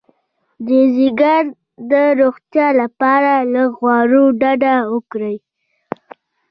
[0.67, 1.43] د ځیګر
[1.91, 5.37] د روغتیا لپاره له غوړو ډډه وکړئ